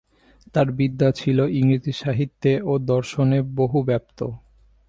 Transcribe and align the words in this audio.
তাঁর 0.53 0.67
বিদ্যা 0.71 1.09
ছিল 1.11 1.37
ইংরেজি 1.51 1.93
সাহিত্যে 1.93 2.51
ও 2.63 2.73
দর্শনে 2.91 3.39
বহুব্যপ্ত। 3.55 4.19